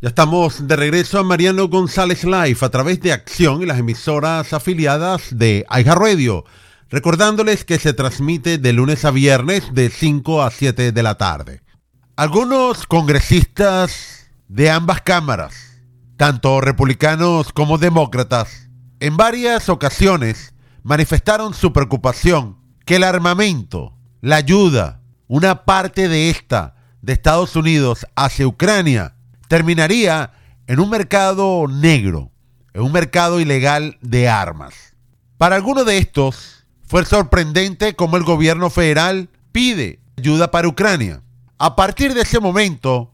[0.00, 4.52] Ya estamos de regreso a Mariano González Live a través de Acción y las emisoras
[4.52, 6.44] afiliadas de Aija Radio.
[6.88, 11.62] Recordándoles que se transmite de lunes a viernes de 5 a 7 de la tarde.
[12.14, 15.82] Algunos congresistas de ambas cámaras,
[16.16, 18.70] tanto republicanos como demócratas,
[19.00, 20.54] en varias ocasiones
[20.84, 22.56] manifestaron su preocupación
[22.86, 29.16] que el armamento, la ayuda, una parte de esta de Estados Unidos hacia Ucrania,
[29.48, 30.32] terminaría
[30.66, 32.30] en un mercado negro,
[32.74, 34.94] en un mercado ilegal de armas.
[35.38, 41.22] Para algunos de estos fue sorprendente cómo el gobierno federal pide ayuda para Ucrania.
[41.58, 43.10] A partir de ese momento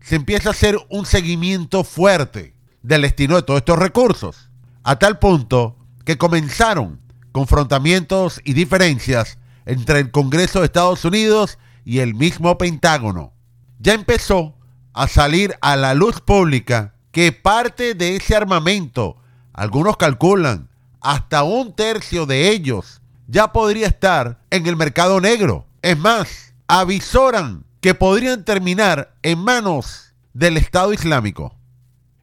[0.00, 4.50] se empieza a hacer un seguimiento fuerte del destino de todos estos recursos,
[4.82, 7.00] a tal punto que comenzaron
[7.32, 13.32] confrontamientos y diferencias entre el Congreso de Estados Unidos y el mismo Pentágono.
[13.78, 14.56] Ya empezó
[14.92, 19.16] a salir a la luz pública que parte de ese armamento,
[19.52, 20.68] algunos calculan,
[21.00, 25.66] hasta un tercio de ellos ya podría estar en el mercado negro.
[25.82, 31.56] Es más, avisoran que podrían terminar en manos del Estado Islámico.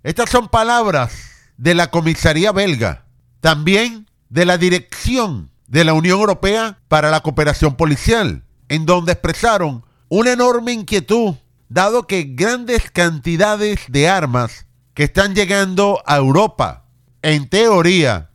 [0.04, 1.14] Estas son palabras
[1.58, 3.06] de la comisaría belga,
[3.42, 9.86] también de la dirección de la Unión Europea para la Cooperación Policial, en donde expresaron
[10.10, 11.36] una enorme inquietud
[11.70, 16.86] dado que grandes cantidades de armas que están llegando a Europa,
[17.22, 18.32] en teoría,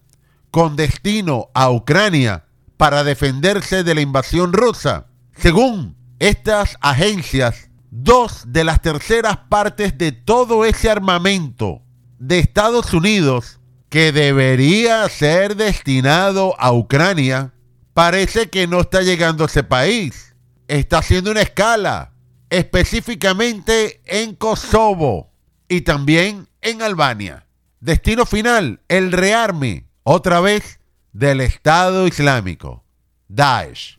[0.51, 2.45] con destino a Ucrania
[2.77, 5.07] para defenderse de la invasión rusa.
[5.37, 11.83] Según estas agencias, dos de las terceras partes de todo ese armamento
[12.19, 17.53] de Estados Unidos que debería ser destinado a Ucrania,
[17.95, 20.35] parece que no está llegando a ese país.
[20.69, 22.12] Está haciendo una escala
[22.53, 25.33] específicamente en Kosovo
[25.69, 27.47] y también en Albania.
[27.81, 30.79] Destino final, el rearme, otra vez,
[31.15, 32.85] del Estado Islámico,
[33.29, 33.99] Daesh,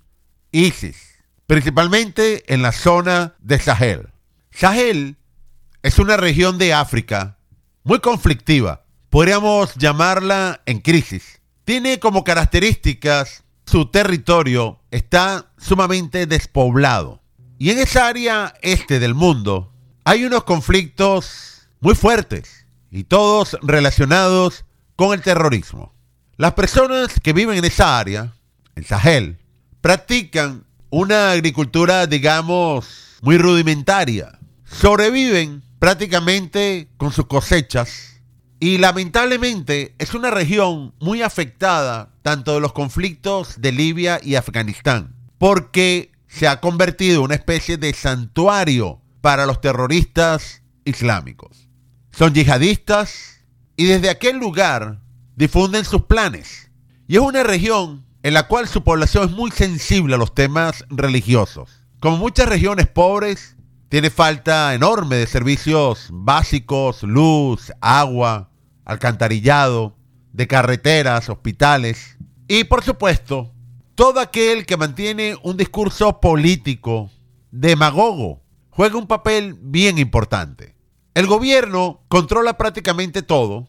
[0.51, 4.09] ISIS, principalmente en la zona de Sahel.
[4.51, 5.17] Sahel
[5.81, 7.39] es una región de África
[7.83, 11.41] muy conflictiva, podríamos llamarla en crisis.
[11.66, 17.22] Tiene como características su territorio está sumamente despoblado
[17.63, 19.72] y en esa área este del mundo
[20.03, 24.66] hay unos conflictos muy fuertes y todos relacionados
[24.97, 25.94] con el terrorismo.
[26.35, 28.34] Las personas que viven en esa área,
[28.75, 29.40] en Sahel,
[29.79, 34.38] practican una agricultura, digamos, muy rudimentaria.
[34.66, 38.19] Sobreviven prácticamente con sus cosechas
[38.59, 45.16] y lamentablemente es una región muy afectada tanto de los conflictos de Libia y Afganistán,
[45.38, 51.69] porque se ha convertido en una especie de santuario para los terroristas islámicos.
[52.11, 53.45] Son yihadistas
[53.77, 54.99] y desde aquel lugar
[55.35, 56.72] difunden sus planes.
[57.07, 60.85] Y es una región en la cual su población es muy sensible a los temas
[60.89, 61.85] religiosos.
[61.99, 63.55] Como muchas regiones pobres,
[63.89, 68.49] tiene falta enorme de servicios básicos, luz, agua,
[68.85, 69.95] alcantarillado,
[70.31, 72.17] de carreteras, hospitales.
[72.47, 73.53] Y por supuesto,
[73.95, 77.11] todo aquel que mantiene un discurso político
[77.51, 80.75] demagogo juega un papel bien importante.
[81.13, 83.67] El gobierno controla prácticamente todo,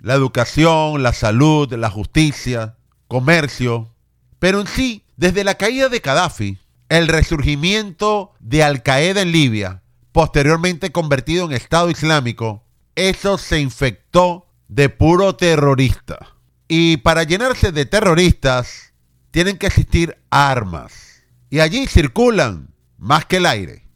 [0.00, 2.76] la educación, la salud, la justicia,
[3.06, 3.92] comercio,
[4.38, 6.58] pero en sí, desde la caída de Gaddafi,
[6.88, 9.82] el resurgimiento de Al Qaeda en Libia,
[10.12, 12.64] posteriormente convertido en Estado Islámico,
[12.94, 16.34] eso se infectó de puro terrorista.
[16.68, 18.94] Y para llenarse de terroristas,
[19.36, 21.22] tienen que existir armas.
[21.50, 23.86] Y allí circulan, más que el aire,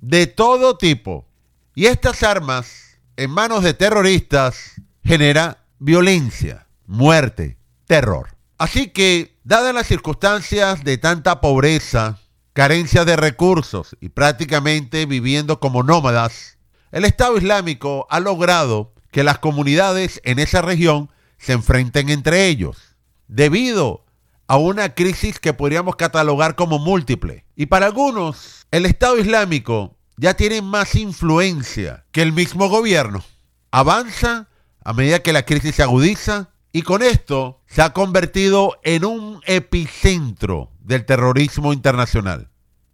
[0.00, 1.28] de todo tipo.
[1.74, 8.38] Y estas armas, en manos de terroristas, genera violencia, muerte, terror.
[8.56, 12.18] Así que, dadas las circunstancias de tanta pobreza,
[12.54, 16.56] carencia de recursos y prácticamente viviendo como nómadas,
[16.90, 22.96] el Estado Islámico ha logrado que las comunidades en esa región se enfrenten entre ellos,
[23.28, 24.05] debido
[24.48, 27.44] a una crisis que podríamos catalogar como múltiple.
[27.56, 33.24] Y para algunos, el Estado Islámico ya tiene más influencia que el mismo gobierno.
[33.70, 34.48] Avanza
[34.84, 39.40] a medida que la crisis se agudiza y con esto se ha convertido en un
[39.46, 42.50] epicentro del terrorismo internacional.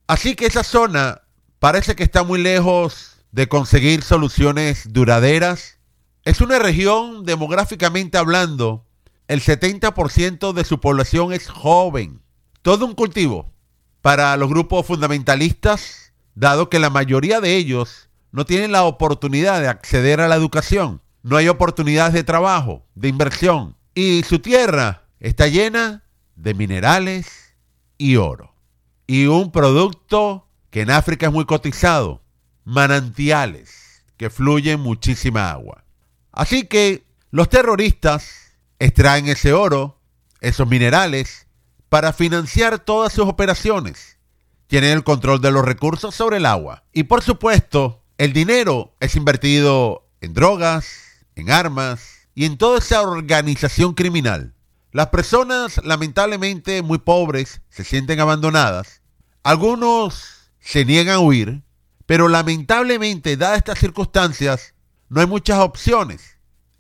[0.06, 1.22] Así que esa zona
[1.58, 5.78] parece que está muy lejos de conseguir soluciones duraderas.
[6.25, 8.87] Es una región demográficamente hablando
[9.32, 12.20] el 70% de su población es joven.
[12.61, 13.50] Todo un cultivo
[14.02, 19.69] para los grupos fundamentalistas, dado que la mayoría de ellos no tienen la oportunidad de
[19.69, 21.00] acceder a la educación.
[21.23, 23.75] No hay oportunidades de trabajo, de inversión.
[23.94, 26.05] Y su tierra está llena
[26.37, 27.55] de minerales
[27.96, 28.55] y oro.
[29.06, 32.23] Y un producto que en África es muy cotizado,
[32.64, 35.84] manantiales que fluyen muchísima agua.
[36.32, 38.41] Así que los terroristas
[38.84, 40.00] extraen ese oro,
[40.40, 41.46] esos minerales,
[41.88, 44.19] para financiar todas sus operaciones.
[44.67, 46.82] Tienen el control de los recursos sobre el agua.
[46.93, 50.87] Y por supuesto, el dinero es invertido en drogas,
[51.37, 54.52] en armas y en toda esa organización criminal.
[54.90, 59.00] Las personas, lamentablemente muy pobres, se sienten abandonadas.
[59.44, 61.62] Algunos se niegan a huir,
[62.06, 64.75] pero lamentablemente, dadas estas circunstancias,
[65.08, 66.31] no hay muchas opciones.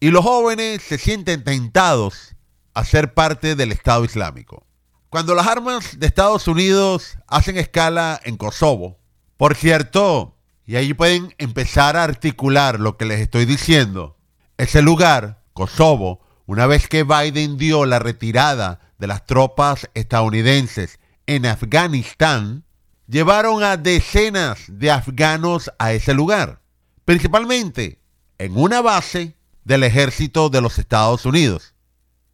[0.02, 2.34] Y los jóvenes se sienten tentados
[2.74, 4.66] a ser parte del Estado Islámico.
[5.10, 8.98] Cuando las armas de Estados Unidos hacen escala en Kosovo,
[9.36, 14.18] por cierto, y ahí pueden empezar a articular lo que les estoy diciendo,
[14.58, 21.46] ese lugar, Kosovo, una vez que Biden dio la retirada de las tropas estadounidenses en
[21.46, 22.64] Afganistán,
[23.06, 26.60] llevaron a decenas de afganos a ese lugar,
[27.04, 28.00] principalmente
[28.38, 31.74] en una base del ejército de los Estados Unidos.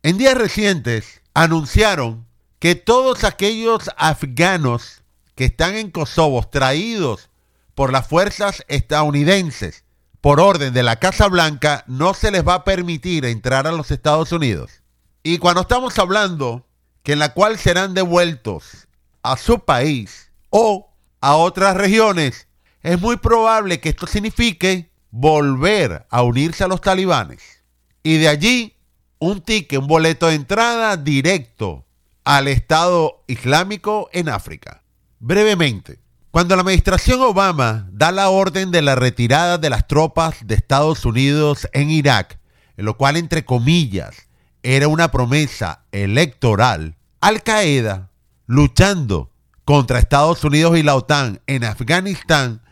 [0.02, 2.26] En días recientes anunciaron
[2.58, 5.02] que todos aquellos afganos
[5.34, 7.30] que están en Kosovo traídos
[7.74, 9.84] por las fuerzas estadounidenses
[10.20, 13.90] por orden de la Casa Blanca no se les va a permitir entrar a los
[13.90, 14.82] Estados Unidos.
[15.22, 16.66] Y cuando estamos hablando
[17.02, 18.88] que en la cual serán devueltos
[19.22, 22.48] a su país o a otras regiones,
[22.82, 27.64] es muy probable que esto signifique volver a unirse a los talibanes.
[28.02, 28.74] Y de allí
[29.18, 31.86] un ticket, un boleto de entrada directo
[32.24, 34.82] al Estado Islámico en África.
[35.18, 35.98] Brevemente,
[36.30, 41.04] cuando la administración Obama da la orden de la retirada de las tropas de Estados
[41.04, 42.38] Unidos en Irak,
[42.76, 44.28] en lo cual entre comillas
[44.62, 48.10] era una promesa electoral, Al Qaeda,
[48.46, 49.32] luchando
[49.64, 52.62] contra Estados Unidos y la OTAN en Afganistán,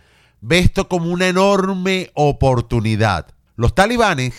[0.41, 3.35] ve esto como una enorme oportunidad.
[3.56, 4.35] Los talibanes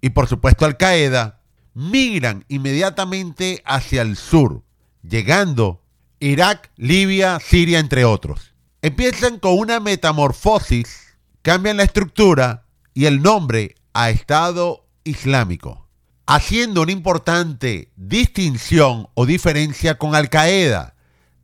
[0.00, 1.40] y por supuesto Al Qaeda
[1.74, 4.62] migran inmediatamente hacia el sur,
[5.02, 5.82] llegando
[6.20, 8.54] Irak, Libia, Siria, entre otros.
[8.82, 15.88] Empiezan con una metamorfosis, cambian la estructura y el nombre a Estado Islámico,
[16.26, 20.94] haciendo una importante distinción o diferencia con Al Qaeda,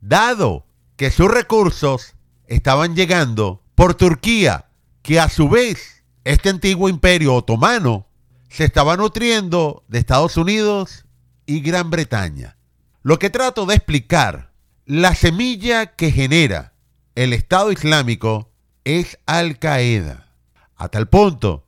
[0.01, 0.65] dado
[0.95, 2.15] que sus recursos
[2.47, 4.65] estaban llegando por Turquía,
[5.01, 8.07] que a su vez este antiguo imperio otomano
[8.49, 11.05] se estaba nutriendo de Estados Unidos
[11.45, 12.57] y Gran Bretaña.
[13.03, 14.51] Lo que trato de explicar,
[14.85, 16.73] la semilla que genera
[17.15, 18.51] el Estado Islámico
[18.83, 20.27] es Al Qaeda.
[20.75, 21.65] A tal punto,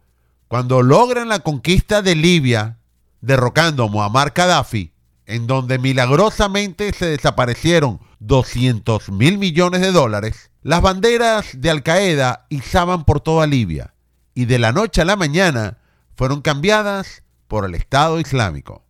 [0.49, 2.77] cuando logran la conquista de Libia,
[3.21, 4.91] derrocando a Muammar Gaddafi,
[5.27, 12.45] en donde milagrosamente se desaparecieron 200 mil millones de dólares, las banderas de Al Qaeda
[12.49, 13.95] izaban por toda Libia.
[14.33, 15.79] Y de la noche a la mañana
[16.15, 18.85] fueron cambiadas por el Estado Islámico.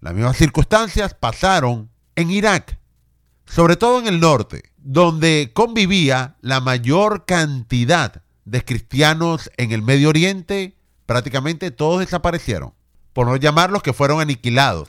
[0.00, 2.78] Las mismas circunstancias pasaron en Irak,
[3.46, 10.08] sobre todo en el norte, donde convivía la mayor cantidad de cristianos en el Medio
[10.08, 10.76] Oriente,
[11.06, 12.74] prácticamente todos desaparecieron,
[13.12, 14.88] por no llamarlos que fueron aniquilados.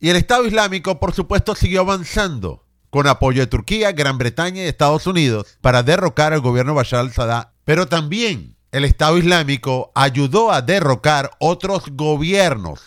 [0.00, 4.66] Y el Estado Islámico, por supuesto, siguió avanzando, con apoyo de Turquía, Gran Bretaña y
[4.66, 10.62] Estados Unidos, para derrocar al gobierno Bashar al-Assad, pero también el Estado Islámico ayudó a
[10.62, 12.80] derrocar otros gobiernos,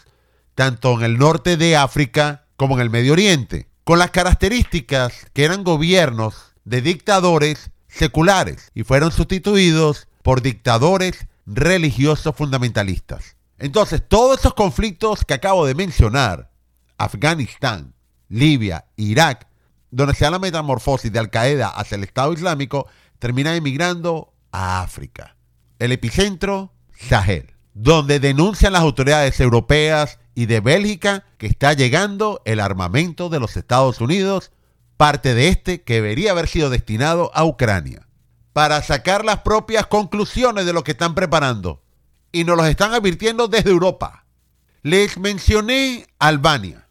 [0.55, 5.43] tanto en el norte de África como en el Medio Oriente, con las características que
[5.43, 13.35] eran gobiernos de dictadores seculares y fueron sustituidos por dictadores religiosos fundamentalistas.
[13.59, 16.49] Entonces, todos esos conflictos que acabo de mencionar,
[16.97, 17.93] Afganistán,
[18.29, 19.47] Libia, Irak,
[19.95, 22.87] donde se da la metamorfosis de Al Qaeda hacia el Estado Islámico,
[23.19, 25.35] terminan emigrando a África
[25.83, 32.61] el epicentro, Sahel, donde denuncian las autoridades europeas y de Bélgica que está llegando el
[32.61, 34.51] armamento de los Estados Unidos,
[34.95, 38.07] parte de este que debería haber sido destinado a Ucrania,
[38.53, 41.83] para sacar las propias conclusiones de lo que están preparando.
[42.31, 44.25] Y nos los están advirtiendo desde Europa.
[44.83, 46.87] Les mencioné Albania.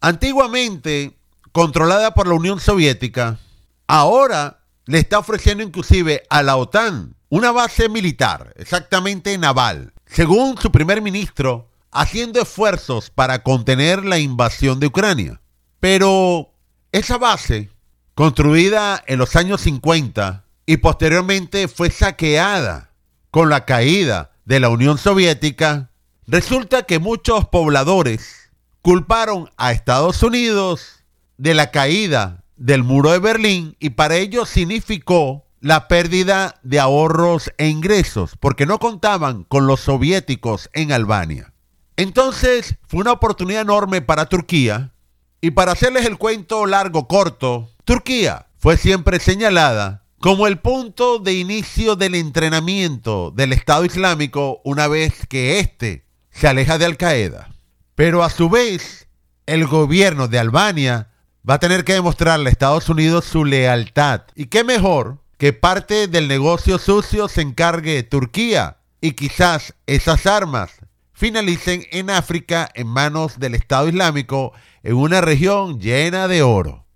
[0.00, 1.17] Antiguamente
[1.58, 3.40] controlada por la Unión Soviética,
[3.88, 10.70] ahora le está ofreciendo inclusive a la OTAN una base militar, exactamente naval, según su
[10.70, 15.40] primer ministro, haciendo esfuerzos para contener la invasión de Ucrania.
[15.80, 16.52] Pero
[16.92, 17.70] esa base,
[18.14, 22.92] construida en los años 50 y posteriormente fue saqueada
[23.32, 25.90] con la caída de la Unión Soviética,
[26.28, 28.48] resulta que muchos pobladores
[28.80, 30.97] culparon a Estados Unidos
[31.38, 37.52] de la caída del muro de Berlín y para ellos significó la pérdida de ahorros
[37.56, 41.52] e ingresos porque no contaban con los soviéticos en Albania.
[41.96, 44.92] Entonces fue una oportunidad enorme para Turquía
[45.40, 51.34] y para hacerles el cuento largo corto, Turquía fue siempre señalada como el punto de
[51.34, 57.54] inicio del entrenamiento del Estado Islámico una vez que éste se aleja de Al Qaeda.
[57.94, 59.08] Pero a su vez,
[59.46, 61.08] el gobierno de Albania
[61.48, 64.22] va a tener que demostrarle a Estados Unidos su lealtad.
[64.34, 70.72] ¿Y qué mejor que parte del negocio sucio se encargue Turquía y quizás esas armas
[71.12, 74.52] finalicen en África en manos del Estado Islámico
[74.82, 76.86] en una región llena de oro.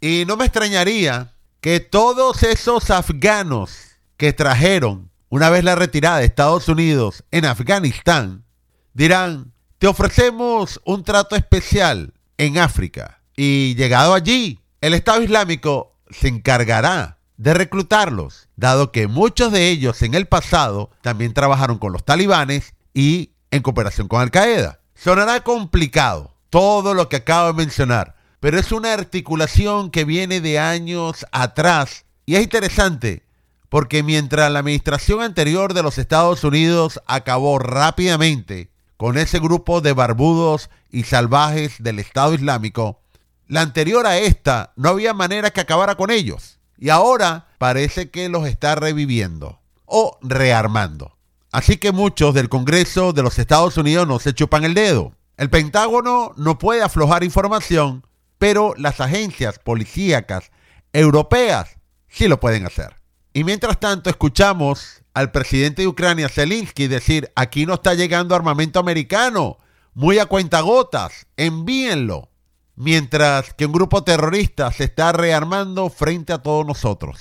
[0.00, 6.26] Y no me extrañaría que todos esos afganos que trajeron una vez la retirada de
[6.26, 8.44] Estados Unidos en Afganistán
[8.92, 13.21] dirán, te ofrecemos un trato especial en África.
[13.36, 20.02] Y llegado allí, el Estado Islámico se encargará de reclutarlos, dado que muchos de ellos
[20.02, 24.80] en el pasado también trabajaron con los talibanes y en cooperación con Al Qaeda.
[24.94, 30.58] Sonará complicado todo lo que acabo de mencionar, pero es una articulación que viene de
[30.58, 33.24] años atrás y es interesante
[33.68, 39.94] porque mientras la administración anterior de los Estados Unidos acabó rápidamente con ese grupo de
[39.94, 43.01] barbudos y salvajes del Estado Islámico,
[43.48, 48.28] la anterior a esta no había manera que acabara con ellos y ahora parece que
[48.28, 51.16] los está reviviendo o rearmando.
[51.52, 55.12] Así que muchos del Congreso de los Estados Unidos no se chupan el dedo.
[55.36, 58.06] El Pentágono no puede aflojar información,
[58.38, 60.50] pero las agencias policíacas
[60.92, 61.76] europeas
[62.08, 62.96] sí lo pueden hacer.
[63.32, 68.80] Y mientras tanto escuchamos al presidente de Ucrania, Zelensky, decir, aquí no está llegando armamento
[68.80, 69.58] americano,
[69.94, 72.31] muy a cuentagotas, envíenlo
[72.76, 77.18] mientras que un grupo terrorista se está rearmando frente a todos nosotros.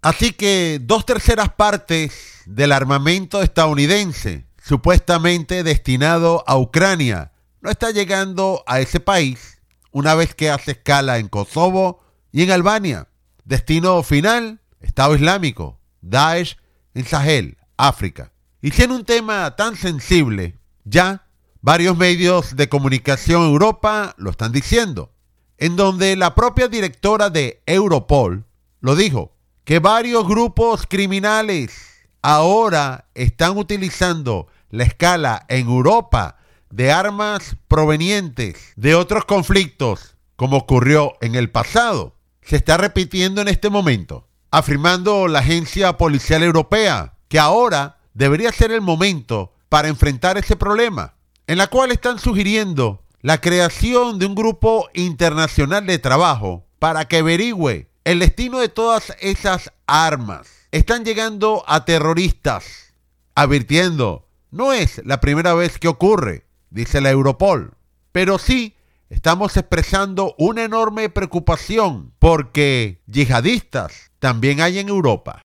[0.00, 8.64] Así que dos terceras partes del armamento estadounidense, supuestamente destinado a Ucrania, no está llegando
[8.66, 9.58] a ese país
[9.92, 13.08] una vez que hace escala en Kosovo y en Albania.
[13.44, 16.56] Destino final, Estado Islámico, Daesh
[16.94, 18.32] en Sahel, África.
[18.60, 21.26] Y si un tema tan sensible, ya
[21.64, 25.12] Varios medios de comunicación en Europa lo están diciendo,
[25.58, 28.46] en donde la propia directora de Europol
[28.80, 31.72] lo dijo, que varios grupos criminales
[32.20, 36.38] ahora están utilizando la escala en Europa
[36.70, 42.16] de armas provenientes de otros conflictos, como ocurrió en el pasado.
[42.42, 48.72] Se está repitiendo en este momento, afirmando la Agencia Policial Europea que ahora debería ser
[48.72, 51.14] el momento para enfrentar ese problema
[51.46, 57.18] en la cual están sugiriendo la creación de un grupo internacional de trabajo para que
[57.18, 60.48] averigüe el destino de todas esas armas.
[60.72, 62.94] Están llegando a terroristas,
[63.34, 67.74] advirtiendo, no es la primera vez que ocurre, dice la Europol,
[68.10, 68.74] pero sí
[69.08, 75.42] estamos expresando una enorme preocupación porque yihadistas también hay en Europa.